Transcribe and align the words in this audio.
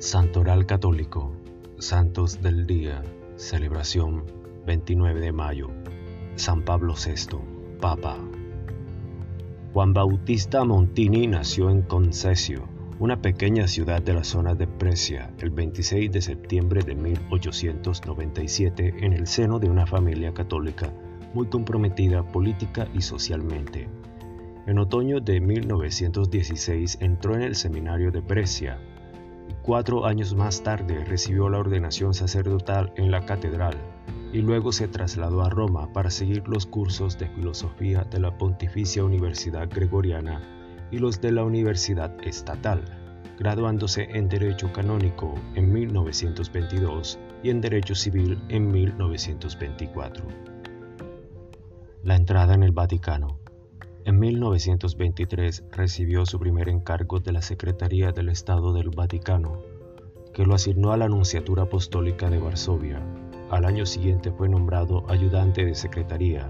Santoral 0.00 0.64
Católico, 0.64 1.32
Santos 1.78 2.40
del 2.40 2.68
Día, 2.68 3.02
celebración 3.34 4.22
29 4.64 5.20
de 5.20 5.32
mayo, 5.32 5.70
San 6.36 6.62
Pablo 6.62 6.94
VI, 6.94 7.38
Papa. 7.80 8.16
Juan 9.72 9.92
Bautista 9.92 10.64
Montini 10.64 11.26
nació 11.26 11.68
en 11.68 11.82
Concesio, 11.82 12.68
una 13.00 13.20
pequeña 13.20 13.66
ciudad 13.66 14.00
de 14.00 14.14
la 14.14 14.22
zona 14.22 14.54
de 14.54 14.68
Precia, 14.68 15.34
el 15.40 15.50
26 15.50 16.12
de 16.12 16.22
septiembre 16.22 16.82
de 16.84 16.94
1897 16.94 18.94
en 19.00 19.12
el 19.12 19.26
seno 19.26 19.58
de 19.58 19.68
una 19.68 19.84
familia 19.84 20.32
católica 20.32 20.92
muy 21.34 21.48
comprometida 21.48 22.22
política 22.22 22.86
y 22.94 23.02
socialmente. 23.02 23.88
En 24.68 24.78
otoño 24.78 25.18
de 25.18 25.40
1916 25.40 26.98
entró 27.00 27.34
en 27.34 27.42
el 27.42 27.56
seminario 27.56 28.12
de 28.12 28.22
Precia 28.22 28.78
y 28.80 28.97
cuatro 29.62 30.06
años 30.06 30.34
más 30.34 30.62
tarde 30.62 31.04
recibió 31.04 31.48
la 31.48 31.58
ordenación 31.58 32.14
sacerdotal 32.14 32.92
en 32.96 33.10
la 33.10 33.24
catedral 33.24 33.76
y 34.32 34.42
luego 34.42 34.72
se 34.72 34.88
trasladó 34.88 35.42
a 35.42 35.50
Roma 35.50 35.92
para 35.92 36.10
seguir 36.10 36.46
los 36.48 36.66
cursos 36.66 37.18
de 37.18 37.28
filosofía 37.28 38.04
de 38.04 38.20
la 38.20 38.36
Pontificia 38.36 39.04
Universidad 39.04 39.68
Gregoriana 39.70 40.40
y 40.90 40.98
los 40.98 41.20
de 41.20 41.32
la 41.32 41.44
Universidad 41.44 42.14
Estatal, 42.26 42.82
graduándose 43.38 44.08
en 44.10 44.28
Derecho 44.28 44.72
Canónico 44.72 45.34
en 45.54 45.72
1922 45.72 47.18
y 47.42 47.50
en 47.50 47.60
Derecho 47.60 47.94
Civil 47.94 48.38
en 48.48 48.70
1924. 48.70 50.24
La 52.02 52.16
entrada 52.16 52.54
en 52.54 52.62
el 52.62 52.72
Vaticano. 52.72 53.38
En 54.08 54.18
1923 54.20 55.64
recibió 55.70 56.24
su 56.24 56.40
primer 56.40 56.70
encargo 56.70 57.20
de 57.20 57.30
la 57.30 57.42
Secretaría 57.42 58.10
del 58.10 58.30
Estado 58.30 58.72
del 58.72 58.88
Vaticano, 58.88 59.60
que 60.32 60.46
lo 60.46 60.54
asignó 60.54 60.92
a 60.92 60.96
la 60.96 61.04
Anunciatura 61.04 61.64
Apostólica 61.64 62.30
de 62.30 62.38
Varsovia. 62.38 63.02
Al 63.50 63.66
año 63.66 63.84
siguiente 63.84 64.32
fue 64.32 64.48
nombrado 64.48 65.04
ayudante 65.10 65.62
de 65.62 65.74
secretaría. 65.74 66.48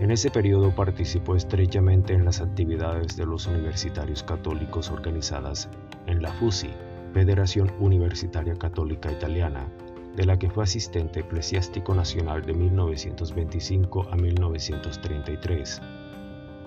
En 0.00 0.10
ese 0.10 0.30
periodo 0.30 0.74
participó 0.74 1.36
estrechamente 1.36 2.14
en 2.14 2.24
las 2.24 2.40
actividades 2.40 3.14
de 3.14 3.26
los 3.26 3.46
universitarios 3.46 4.22
católicos 4.22 4.90
organizadas 4.90 5.68
en 6.06 6.22
la 6.22 6.32
FUSI, 6.32 6.70
Federación 7.12 7.70
Universitaria 7.78 8.54
Católica 8.54 9.12
Italiana, 9.12 9.68
de 10.16 10.24
la 10.24 10.38
que 10.38 10.48
fue 10.48 10.64
asistente 10.64 11.20
eclesiástico 11.20 11.94
nacional 11.94 12.40
de 12.40 12.54
1925 12.54 14.08
a 14.10 14.16
1933. 14.16 15.82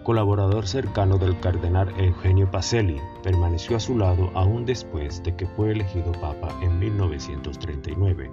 Colaborador 0.03 0.67
cercano 0.67 1.17
del 1.17 1.39
cardenal 1.39 1.89
Eugenio 1.97 2.49
Pacelli, 2.51 2.97
permaneció 3.23 3.77
a 3.77 3.79
su 3.79 3.97
lado 3.97 4.29
aún 4.33 4.65
después 4.65 5.23
de 5.23 5.35
que 5.35 5.47
fue 5.47 5.71
elegido 5.71 6.11
papa 6.13 6.49
en 6.61 6.77
1939 6.79 8.31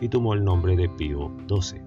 y 0.00 0.08
tomó 0.08 0.34
el 0.34 0.44
nombre 0.44 0.76
de 0.76 0.88
Pío 0.88 1.30
XII. 1.48 1.80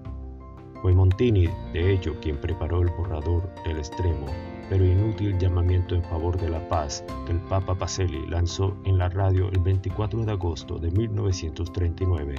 Fue 0.82 0.92
Montini, 0.92 1.48
de 1.72 1.92
hecho, 1.92 2.14
quien 2.20 2.38
preparó 2.40 2.80
el 2.80 2.88
borrador 2.88 3.50
del 3.64 3.78
extremo 3.78 4.26
pero 4.68 4.84
inútil 4.84 5.38
llamamiento 5.38 5.94
en 5.94 6.02
favor 6.02 6.38
de 6.38 6.48
la 6.48 6.68
paz 6.68 7.04
que 7.24 7.32
el 7.32 7.40
Papa 7.40 7.76
Pacelli 7.76 8.26
lanzó 8.26 8.76
en 8.84 8.98
la 8.98 9.08
radio 9.08 9.48
el 9.50 9.60
24 9.60 10.24
de 10.24 10.32
agosto 10.32 10.78
de 10.78 10.90
1939 10.90 12.34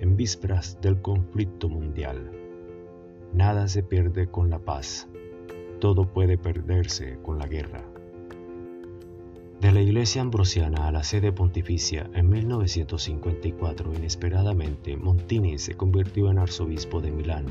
en 0.00 0.16
vísperas 0.16 0.78
del 0.80 1.00
conflicto 1.00 1.68
mundial. 1.68 2.30
Nada 3.32 3.66
se 3.66 3.82
pierde 3.82 4.28
con 4.28 4.50
la 4.50 4.58
paz, 4.58 5.08
todo 5.82 6.04
puede 6.04 6.38
perderse 6.38 7.18
con 7.24 7.40
la 7.40 7.48
guerra. 7.48 7.82
De 9.60 9.72
la 9.72 9.80
iglesia 9.80 10.22
ambrosiana 10.22 10.86
a 10.86 10.92
la 10.92 11.02
sede 11.02 11.32
pontificia, 11.32 12.08
en 12.14 12.30
1954, 12.30 13.92
inesperadamente, 13.92 14.96
Montini 14.96 15.58
se 15.58 15.74
convirtió 15.74 16.30
en 16.30 16.38
arzobispo 16.38 17.00
de 17.00 17.10
Milán. 17.10 17.46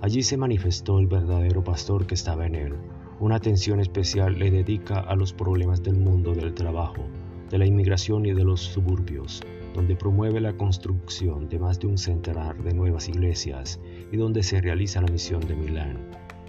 Allí 0.00 0.24
se 0.24 0.36
manifestó 0.36 0.98
el 0.98 1.06
verdadero 1.06 1.62
pastor 1.62 2.08
que 2.08 2.14
estaba 2.14 2.44
en 2.44 2.56
él. 2.56 2.74
Una 3.20 3.36
atención 3.36 3.78
especial 3.78 4.36
le 4.36 4.50
dedica 4.50 4.98
a 4.98 5.14
los 5.14 5.32
problemas 5.32 5.80
del 5.80 5.94
mundo 5.94 6.34
del 6.34 6.54
trabajo, 6.54 7.04
de 7.50 7.58
la 7.58 7.66
inmigración 7.66 8.26
y 8.26 8.32
de 8.32 8.42
los 8.42 8.62
suburbios, 8.62 9.44
donde 9.74 9.94
promueve 9.94 10.40
la 10.40 10.54
construcción 10.54 11.48
de 11.48 11.60
más 11.60 11.78
de 11.78 11.86
un 11.86 11.98
centenar 11.98 12.60
de 12.64 12.74
nuevas 12.74 13.08
iglesias 13.08 13.78
y 14.10 14.16
donde 14.16 14.42
se 14.42 14.60
realiza 14.60 15.00
la 15.00 15.12
misión 15.12 15.46
de 15.46 15.54
Milán, 15.54 15.98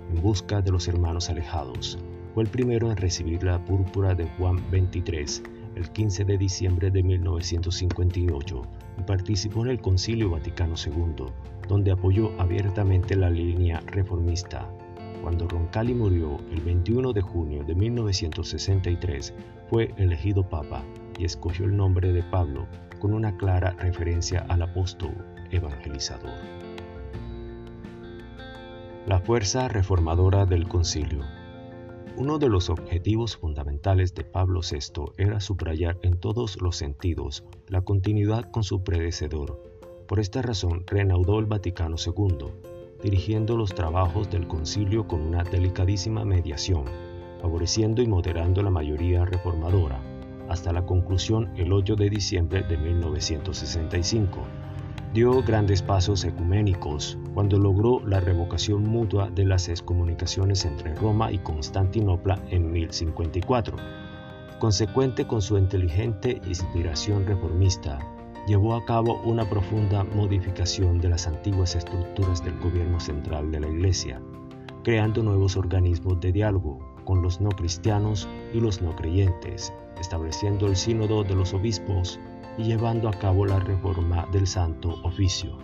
en 0.09 0.21
busca 0.21 0.61
de 0.61 0.71
los 0.71 0.87
hermanos 0.87 1.29
alejados. 1.29 1.97
Fue 2.33 2.43
el 2.43 2.49
primero 2.49 2.91
en 2.91 2.97
recibir 2.97 3.43
la 3.43 3.63
púrpura 3.63 4.13
de 4.13 4.25
Juan 4.37 4.57
XXIII 4.69 5.55
el 5.75 5.89
15 5.89 6.25
de 6.25 6.37
diciembre 6.37 6.89
de 6.89 7.03
1958 7.03 8.61
y 8.97 9.01
participó 9.03 9.65
en 9.65 9.71
el 9.71 9.81
Concilio 9.81 10.29
Vaticano 10.29 10.75
II, 10.75 11.25
donde 11.67 11.91
apoyó 11.91 12.31
abiertamente 12.39 13.15
la 13.15 13.29
línea 13.29 13.81
reformista. 13.87 14.69
Cuando 15.21 15.47
Roncalli 15.47 15.93
murió 15.93 16.37
el 16.51 16.61
21 16.61 17.11
de 17.13 17.21
junio 17.21 17.63
de 17.63 17.75
1963, 17.75 19.33
fue 19.69 19.93
elegido 19.97 20.47
papa 20.47 20.83
y 21.17 21.25
escogió 21.25 21.65
el 21.65 21.75
nombre 21.75 22.13
de 22.13 22.23
Pablo 22.23 22.67
con 22.99 23.13
una 23.13 23.35
clara 23.35 23.71
referencia 23.79 24.45
al 24.49 24.61
apóstol 24.61 25.13
evangelizador. 25.51 26.31
La 29.05 29.19
fuerza 29.19 29.67
reformadora 29.67 30.47
del 30.47 30.67
concilio. 30.67 31.23
Uno 32.17 32.39
de 32.39 32.49
los 32.49 32.71
objetivos 32.71 33.37
fundamentales 33.37 34.15
de 34.15 34.23
Pablo 34.23 34.61
VI 34.61 35.11
era 35.17 35.39
subrayar 35.39 35.99
en 36.01 36.17
todos 36.17 36.59
los 36.59 36.75
sentidos 36.75 37.43
la 37.67 37.81
continuidad 37.81 38.49
con 38.49 38.63
su 38.63 38.83
predecedor. 38.83 39.61
Por 40.07 40.19
esta 40.19 40.41
razón 40.41 40.85
reanudó 40.87 41.37
el 41.37 41.45
Vaticano 41.45 41.97
II, 42.03 42.47
dirigiendo 43.03 43.55
los 43.55 43.75
trabajos 43.75 44.31
del 44.31 44.47
concilio 44.47 45.07
con 45.07 45.21
una 45.21 45.43
delicadísima 45.43 46.25
mediación, 46.25 46.85
favoreciendo 47.41 48.01
y 48.01 48.07
moderando 48.07 48.63
la 48.63 48.71
mayoría 48.71 49.23
reformadora 49.23 50.01
hasta 50.49 50.73
la 50.73 50.83
conclusión 50.85 51.51
el 51.57 51.73
8 51.73 51.95
de 51.95 52.09
diciembre 52.09 52.63
de 52.63 52.77
1965. 52.77 54.64
Dio 55.15 55.41
grandes 55.41 55.81
pasos 55.81 56.25
ecuménicos 56.25 57.17
cuando 57.33 57.57
logró 57.57 58.01
la 58.05 58.19
revocación 58.19 58.83
mutua 58.83 59.29
de 59.29 59.45
las 59.45 59.69
excomunicaciones 59.69 60.65
entre 60.65 60.93
Roma 60.93 61.31
y 61.31 61.37
Constantinopla 61.37 62.37
en 62.49 62.69
1054. 62.69 63.77
Consecuente 64.59 65.25
con 65.25 65.41
su 65.41 65.57
inteligente 65.57 66.41
inspiración 66.45 67.25
reformista, 67.25 67.97
llevó 68.45 68.75
a 68.75 68.83
cabo 68.83 69.21
una 69.23 69.49
profunda 69.49 70.03
modificación 70.03 70.99
de 70.99 71.07
las 71.07 71.27
antiguas 71.27 71.77
estructuras 71.77 72.43
del 72.43 72.59
gobierno 72.59 72.99
central 72.99 73.51
de 73.51 73.61
la 73.61 73.69
Iglesia, 73.69 74.21
creando 74.83 75.23
nuevos 75.23 75.55
organismos 75.55 76.19
de 76.19 76.33
diálogo 76.33 76.77
con 77.05 77.21
los 77.21 77.39
no 77.39 77.51
cristianos 77.51 78.27
y 78.53 78.59
los 78.59 78.81
no 78.81 78.93
creyentes, 78.97 79.71
estableciendo 79.97 80.67
el 80.67 80.75
sínodo 80.75 81.23
de 81.23 81.35
los 81.35 81.53
obispos 81.53 82.19
y 82.57 82.63
llevando 82.63 83.09
a 83.09 83.13
cabo 83.13 83.45
la 83.45 83.59
reforma 83.59 84.27
del 84.31 84.47
Santo 84.47 84.95
Oficio. 85.03 85.57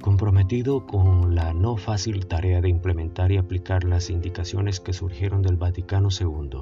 Comprometido 0.00 0.86
con 0.86 1.34
la 1.34 1.52
no 1.52 1.76
fácil 1.76 2.26
tarea 2.26 2.60
de 2.60 2.70
implementar 2.70 3.30
y 3.30 3.36
aplicar 3.36 3.84
las 3.84 4.08
indicaciones 4.08 4.80
que 4.80 4.94
surgieron 4.94 5.42
del 5.42 5.56
Vaticano 5.56 6.08
II, 6.18 6.60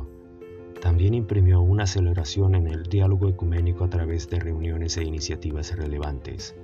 también 0.81 1.15
imprimió 1.15 1.61
una 1.61 1.85
aceleración 1.85 2.55
en 2.55 2.67
el 2.67 2.85
diálogo 2.85 3.29
ecuménico 3.29 3.85
a 3.85 3.91
través 3.91 4.29
de 4.29 4.41
reuniones 4.41 4.97
e 4.97 5.05
iniciativas 5.05 5.77
relevantes. 5.77 6.57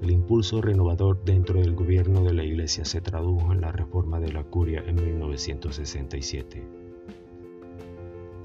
El 0.00 0.10
impulso 0.10 0.60
renovador 0.60 1.22
dentro 1.24 1.60
del 1.60 1.74
gobierno 1.74 2.22
de 2.22 2.34
la 2.34 2.44
Iglesia 2.44 2.84
se 2.84 3.00
tradujo 3.00 3.52
en 3.52 3.60
la 3.60 3.72
reforma 3.72 4.20
de 4.20 4.32
la 4.32 4.42
curia 4.42 4.82
en 4.86 4.96
1967 4.96 6.81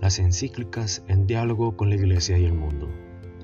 las 0.01 0.19
encíclicas 0.19 1.03
en 1.07 1.25
diálogo 1.25 1.75
con 1.75 1.89
la 1.89 1.95
Iglesia 1.95 2.37
y 2.37 2.45
el 2.45 2.53
mundo. 2.53 2.87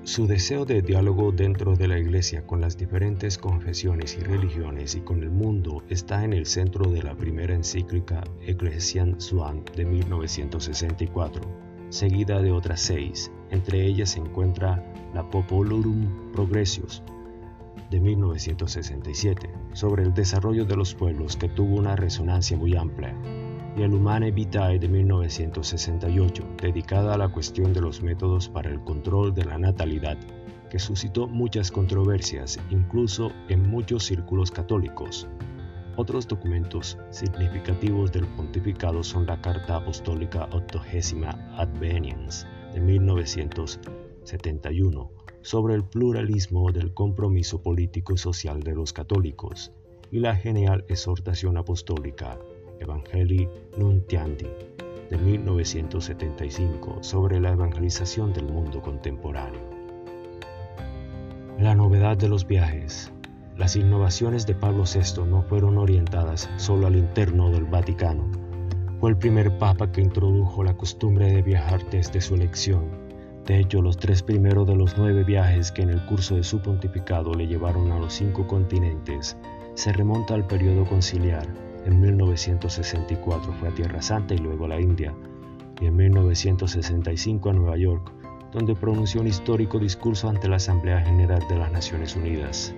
Su 0.04 0.28
deseo 0.28 0.66
de 0.66 0.82
diálogo 0.82 1.32
dentro 1.32 1.76
de 1.76 1.88
la 1.88 1.98
Iglesia 1.98 2.46
con 2.46 2.62
las 2.62 2.78
diferentes 2.78 3.38
confesiones 3.38 4.18
y 4.20 4.24
religiones 4.24 4.96
y 4.96 5.02
con 5.02 5.24
el 5.24 5.32
mundo 5.32 5.82
está 5.90 6.24
en 6.24 6.34
el 6.34 6.46
centro 6.46 6.92
de 6.92 7.02
la 7.02 7.16
primera 7.16 7.56
encíclica 7.56 8.24
Ecclesiam 8.42 9.20
Suam 9.20 9.64
de 9.76 9.86
1964, 9.86 11.42
seguida 11.90 12.42
de 12.42 12.52
otras 12.52 12.82
seis. 12.82 13.32
Entre 13.50 13.86
ellas 13.86 14.12
se 14.12 14.20
encuentra 14.20 14.84
la 15.14 15.28
Popolorum 15.30 16.32
Progressius 16.34 17.02
de 17.90 18.00
1967, 18.00 19.50
sobre 19.74 20.04
el 20.04 20.14
desarrollo 20.14 20.66
de 20.66 20.76
los 20.76 20.94
pueblos 20.94 21.38
que 21.38 21.48
tuvo 21.48 21.78
una 21.78 21.96
resonancia 21.96 22.58
muy 22.58 22.76
amplia 22.76 23.16
y 23.76 23.82
el 23.82 23.94
Humane 23.94 24.32
Vitae 24.32 24.80
de 24.80 24.88
1968, 24.88 26.44
dedicada 26.62 27.14
a 27.14 27.18
la 27.18 27.30
cuestión 27.30 27.74
de 27.74 27.82
los 27.82 28.02
métodos 28.02 28.50
para 28.50 28.70
el 28.70 28.84
control 28.84 29.34
de 29.34 29.46
la 29.46 29.58
natalidad, 29.58 30.18
que 30.70 30.80
suscitó 30.80 31.28
muchas 31.28 31.72
controversias, 31.72 32.60
incluso 32.70 33.32
en 33.50 33.70
muchos 33.70 34.06
círculos 34.06 34.52
católicos. 34.52 35.28
Otros 35.96 36.28
documentos 36.28 36.98
significativos 37.10 38.12
del 38.12 38.26
pontificado 38.28 39.04
son 39.04 39.26
la 39.26 39.40
Carta 39.42 39.78
Apostólica 39.78 40.50
Octogésima 40.52 41.30
Adveniens 41.58 42.48
de 42.74 42.80
1900 42.80 43.80
71 44.24 45.12
sobre 45.42 45.76
el 45.76 45.84
pluralismo 45.84 46.72
del 46.72 46.94
compromiso 46.94 47.62
político 47.62 48.14
y 48.14 48.18
social 48.18 48.62
de 48.62 48.74
los 48.74 48.94
católicos 48.94 49.72
y 50.12 50.20
la 50.20 50.36
genial 50.36 50.86
exhortación 50.88 51.58
apostólica 51.58 52.40
Evangelii 52.80 53.48
Nuntiandi 53.78 54.48
de 55.10 55.18
1975 55.18 56.98
sobre 57.02 57.40
la 57.40 57.52
evangelización 57.52 58.34
del 58.34 58.46
mundo 58.46 58.82
contemporáneo. 58.82 59.62
La 61.60 61.76
novedad 61.76 62.18
de 62.18 62.28
los 62.28 62.48
viajes. 62.48 63.12
Las 63.58 63.76
innovaciones 63.76 64.48
de 64.48 64.56
Pablo 64.56 64.84
VI 64.84 65.26
no 65.26 65.44
fueron 65.44 65.78
orientadas 65.78 66.50
solo 66.58 66.88
al 66.88 66.96
interno 66.96 67.52
del 67.52 67.66
Vaticano. 67.66 68.32
Fue 69.00 69.12
el 69.12 69.18
primer 69.18 69.58
papa 69.60 69.92
que 69.92 70.02
introdujo 70.02 70.64
la 70.64 70.76
costumbre 70.76 71.32
de 71.32 71.42
viajar 71.42 71.88
desde 71.92 72.22
su 72.22 72.36
elección. 72.36 72.90
De 73.46 73.60
hecho, 73.60 73.82
los 73.82 73.98
tres 73.98 74.24
primeros 74.24 74.66
de 74.66 74.76
los 74.76 74.98
nueve 74.98 75.24
viajes 75.24 75.72
que 75.72 75.84
en 75.84 75.90
el 75.90 76.04
curso 76.06 76.36
de 76.36 76.44
su 76.44 76.62
pontificado 76.62 77.34
le 77.34 77.46
llevaron 77.46 77.92
a 77.92 78.00
los 78.00 78.14
cinco 78.14 78.48
continentes 78.48 79.38
se 79.76 79.92
remonta 79.92 80.36
al 80.36 80.46
periodo 80.46 80.86
conciliar 80.86 81.48
en 81.86 82.00
1964 82.00 83.54
fue 83.54 83.70
a 83.70 83.74
Tierra 83.74 84.02
Santa 84.02 84.34
y 84.34 84.38
luego 84.38 84.66
a 84.66 84.70
la 84.70 84.82
India, 84.82 85.14
y 85.82 85.86
en 85.86 85.96
1965 85.96 87.50
a 87.50 87.54
Nueva 87.54 87.78
York, 87.78 88.12
donde 88.52 88.76
pronunció 88.76 89.22
un 89.22 89.28
histórico 89.28 89.80
discurso 89.80 90.30
ante 90.30 90.48
la 90.48 90.58
Asamblea 90.58 91.02
General 91.02 91.42
de 91.50 91.58
las 91.58 91.72
Naciones 91.72 92.16
Unidas. 92.16 92.74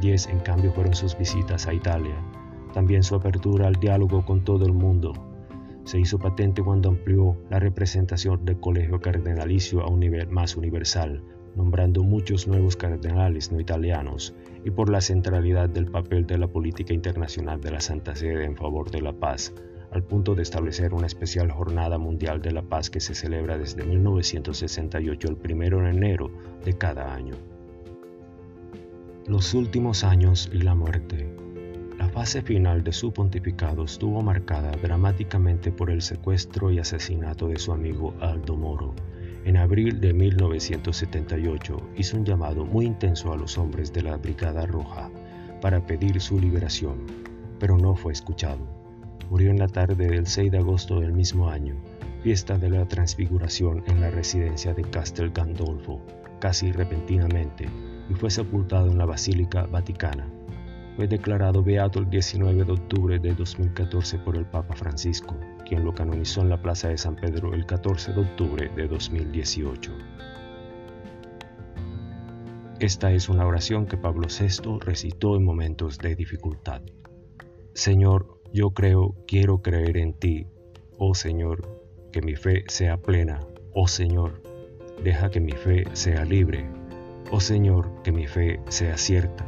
Diez, 0.00 0.28
en 0.28 0.40
cambio, 0.40 0.72
fueron 0.72 0.94
sus 0.94 1.16
visitas 1.16 1.66
a 1.66 1.74
Italia, 1.74 2.14
también 2.74 3.02
su 3.02 3.14
apertura 3.14 3.66
al 3.66 3.76
diálogo 3.76 4.24
con 4.24 4.44
todo 4.44 4.66
el 4.66 4.72
mundo. 4.72 5.12
Se 5.84 5.98
hizo 5.98 6.18
patente 6.18 6.62
cuando 6.62 6.88
amplió 6.88 7.36
la 7.50 7.58
representación 7.58 8.44
del 8.44 8.60
colegio 8.60 9.00
cardenalicio 9.00 9.82
a 9.82 9.88
un 9.88 10.00
nivel 10.00 10.28
más 10.28 10.56
universal, 10.56 11.22
nombrando 11.54 12.02
muchos 12.02 12.46
nuevos 12.46 12.76
cardenales 12.76 13.52
no 13.52 13.60
italianos, 13.60 14.34
y 14.64 14.70
por 14.70 14.90
la 14.90 15.00
centralidad 15.00 15.68
del 15.68 15.86
papel 15.86 16.26
de 16.26 16.38
la 16.38 16.48
política 16.48 16.94
internacional 16.94 17.60
de 17.60 17.70
la 17.70 17.80
Santa 17.80 18.14
Sede 18.14 18.44
en 18.44 18.56
favor 18.56 18.90
de 18.90 19.02
la 19.02 19.12
paz, 19.12 19.52
al 19.94 20.02
punto 20.02 20.34
de 20.34 20.42
establecer 20.42 20.92
una 20.92 21.06
especial 21.06 21.50
Jornada 21.52 21.98
Mundial 21.98 22.42
de 22.42 22.50
la 22.50 22.62
Paz 22.62 22.90
que 22.90 23.00
se 23.00 23.14
celebra 23.14 23.56
desde 23.56 23.84
1968 23.84 25.28
el 25.28 25.36
primero 25.36 25.80
de 25.80 25.90
enero 25.90 26.30
de 26.64 26.72
cada 26.72 27.14
año. 27.14 27.34
Los 29.26 29.54
últimos 29.54 30.02
años 30.02 30.50
y 30.52 30.58
la 30.58 30.74
muerte. 30.74 31.34
La 31.96 32.08
fase 32.08 32.42
final 32.42 32.82
de 32.82 32.92
su 32.92 33.12
pontificado 33.12 33.84
estuvo 33.84 34.20
marcada 34.20 34.72
dramáticamente 34.72 35.70
por 35.70 35.90
el 35.90 36.02
secuestro 36.02 36.72
y 36.72 36.80
asesinato 36.80 37.46
de 37.46 37.58
su 37.58 37.72
amigo 37.72 38.14
Aldo 38.20 38.56
Moro, 38.56 38.94
en 39.44 39.58
abril 39.58 40.00
de 40.00 40.14
1978 40.14 41.90
hizo 41.96 42.16
un 42.16 42.24
llamado 42.24 42.64
muy 42.64 42.86
intenso 42.86 43.32
a 43.32 43.36
los 43.36 43.58
hombres 43.58 43.92
de 43.92 44.02
la 44.02 44.16
Brigada 44.16 44.64
Roja 44.64 45.10
para 45.60 45.86
pedir 45.86 46.20
su 46.20 46.40
liberación, 46.40 46.98
pero 47.60 47.76
no 47.76 47.94
fue 47.94 48.12
escuchado. 48.14 48.60
Murió 49.28 49.50
en 49.50 49.58
la 49.58 49.68
tarde 49.68 50.06
del 50.06 50.26
6 50.26 50.50
de 50.50 50.58
agosto 50.58 50.98
del 50.98 51.12
mismo 51.12 51.50
año, 51.50 51.74
fiesta 52.22 52.56
de 52.56 52.70
la 52.70 52.86
transfiguración 52.88 53.82
en 53.86 54.00
la 54.00 54.10
residencia 54.10 54.72
de 54.72 54.82
Castel 54.84 55.30
Gandolfo, 55.30 56.00
casi 56.40 56.72
repentinamente, 56.72 57.68
y 58.08 58.14
fue 58.14 58.30
sepultado 58.30 58.90
en 58.90 58.96
la 58.96 59.04
Basílica 59.04 59.66
Vaticana. 59.66 60.26
Fue 60.96 61.06
declarado 61.06 61.62
beato 61.62 61.98
el 61.98 62.08
19 62.08 62.64
de 62.64 62.72
octubre 62.72 63.18
de 63.18 63.34
2014 63.34 64.18
por 64.18 64.36
el 64.36 64.46
Papa 64.46 64.74
Francisco, 64.74 65.36
lo 65.82 65.94
canonizó 65.94 66.42
en 66.42 66.50
la 66.50 66.60
Plaza 66.60 66.88
de 66.88 66.98
San 66.98 67.16
Pedro 67.16 67.54
el 67.54 67.66
14 67.66 68.12
de 68.12 68.20
octubre 68.20 68.70
de 68.76 68.86
2018. 68.86 69.92
Esta 72.80 73.12
es 73.12 73.28
una 73.28 73.46
oración 73.46 73.86
que 73.86 73.96
Pablo 73.96 74.26
VI 74.28 74.78
recitó 74.80 75.36
en 75.36 75.44
momentos 75.44 75.98
de 75.98 76.14
dificultad. 76.14 76.82
Señor, 77.72 78.40
yo 78.52 78.70
creo, 78.70 79.14
quiero 79.26 79.62
creer 79.62 79.96
en 79.96 80.12
ti. 80.12 80.46
Oh 80.98 81.14
Señor, 81.14 81.80
que 82.12 82.20
mi 82.20 82.36
fe 82.36 82.64
sea 82.68 82.98
plena. 82.98 83.40
Oh 83.72 83.88
Señor, 83.88 84.42
deja 85.02 85.30
que 85.30 85.40
mi 85.40 85.52
fe 85.52 85.84
sea 85.92 86.24
libre. 86.24 86.68
Oh 87.30 87.40
Señor, 87.40 88.02
que 88.02 88.12
mi 88.12 88.26
fe 88.26 88.60
sea 88.68 88.98
cierta. 88.98 89.46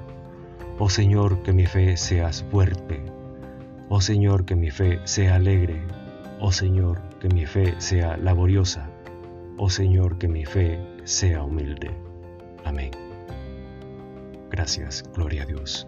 Oh 0.78 0.88
Señor, 0.88 1.42
que 1.42 1.52
mi 1.52 1.66
fe 1.66 1.96
sea 1.96 2.32
fuerte. 2.32 3.02
Oh 3.88 4.00
Señor, 4.00 4.44
que 4.44 4.56
mi 4.56 4.70
fe 4.70 5.00
sea 5.04 5.36
alegre. 5.36 5.80
Oh 6.40 6.52
Señor, 6.52 7.00
que 7.18 7.28
mi 7.28 7.46
fe 7.46 7.74
sea 7.78 8.16
laboriosa. 8.16 8.88
Oh 9.56 9.70
Señor, 9.70 10.18
que 10.18 10.28
mi 10.28 10.44
fe 10.44 10.78
sea 11.04 11.42
humilde. 11.42 11.90
Amén. 12.64 12.90
Gracias, 14.50 15.02
gloria 15.14 15.44
a 15.44 15.46
Dios. 15.46 15.86